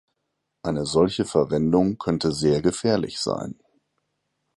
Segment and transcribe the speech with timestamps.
[0.63, 3.59] Eine solche Verwendung könnte sehr gefährlich sein.